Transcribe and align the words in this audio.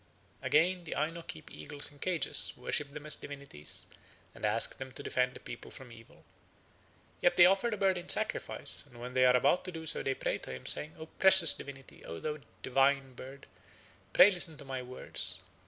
Again, 0.41 0.85
the 0.85 0.95
Aino 0.95 1.21
keep 1.21 1.51
eagles 1.51 1.91
in 1.91 1.99
cages, 1.99 2.53
worship 2.57 2.91
them 2.91 3.05
as 3.05 3.15
divinities, 3.15 3.85
and 4.33 4.43
ask 4.47 4.79
them 4.79 4.91
to 4.93 5.03
defend 5.03 5.35
the 5.35 5.39
people 5.39 5.69
from 5.69 5.91
evil. 5.91 6.25
Yet 7.21 7.37
they 7.37 7.45
offer 7.45 7.69
the 7.69 7.77
bird 7.77 7.99
in 7.99 8.09
sacrifice, 8.09 8.83
and 8.87 8.99
when 8.99 9.13
they 9.13 9.25
are 9.27 9.35
about 9.37 9.63
to 9.65 9.71
do 9.71 9.85
so 9.85 10.01
they 10.01 10.15
pray 10.15 10.39
to 10.39 10.51
him, 10.51 10.65
saying: 10.65 10.95
"O 10.97 11.05
precious 11.05 11.53
divinity, 11.53 12.03
O 12.05 12.19
thou 12.19 12.39
divine 12.63 13.13
bird, 13.13 13.45
pray 14.11 14.31
listen 14.31 14.57
to 14.57 14.65
my 14.65 14.81
words. 14.81 15.41